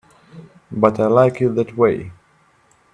But 0.71 0.99
I 0.99 1.05
like 1.05 1.41
it 1.43 1.49
that 1.51 1.77
way. 1.77 2.11